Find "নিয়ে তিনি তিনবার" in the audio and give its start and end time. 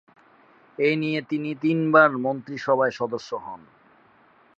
0.95-2.09